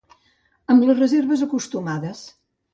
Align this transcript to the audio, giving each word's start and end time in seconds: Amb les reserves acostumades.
Amb 0.75 0.87
les 0.87 0.97
reserves 1.03 1.45
acostumades. 1.49 2.27